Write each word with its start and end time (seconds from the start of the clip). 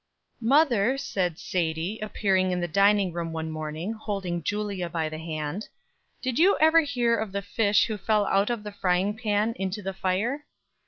"Mother," 0.41 0.97
said 0.97 1.37
Sadie, 1.37 1.99
appearing 2.01 2.49
in 2.49 2.59
the 2.59 2.67
dining 2.67 3.13
room 3.13 3.31
one 3.31 3.51
morning, 3.51 3.93
holding 3.93 4.41
Julia 4.41 4.89
by 4.89 5.09
the 5.09 5.19
hand, 5.19 5.69
"did 6.23 6.39
you 6.39 6.57
ever 6.59 6.81
hear 6.81 7.15
of 7.15 7.31
the 7.31 7.43
fish 7.43 7.85
who 7.85 7.99
fell 7.99 8.25
out 8.25 8.49
of 8.49 8.63
the 8.63 8.71
frying 8.71 9.15
pan 9.15 9.53
into 9.57 9.83
the 9.83 9.93
fire?" 9.93 10.47